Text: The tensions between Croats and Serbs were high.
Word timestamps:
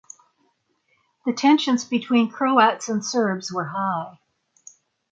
The 1.27 1.33
tensions 1.33 1.85
between 1.85 2.31
Croats 2.31 2.89
and 2.89 3.05
Serbs 3.05 3.53
were 3.53 3.65
high. 3.65 4.17